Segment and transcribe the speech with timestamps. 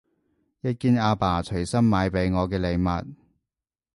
[0.61, 3.13] 一件阿爸隨心買畀我嘅禮物